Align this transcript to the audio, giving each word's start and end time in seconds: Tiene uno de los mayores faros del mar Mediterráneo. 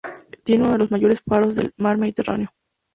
Tiene 0.43 0.63
uno 0.63 0.73
de 0.73 0.79
los 0.79 0.89
mayores 0.89 1.21
faros 1.21 1.53
del 1.55 1.75
mar 1.77 1.99
Mediterráneo. 1.99 2.49